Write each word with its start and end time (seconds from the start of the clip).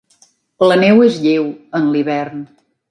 La 0.71 0.77
neu 0.85 1.03
és 1.09 1.21
lleu 1.27 1.47
en 1.81 1.91
l'hivern. 1.97 2.47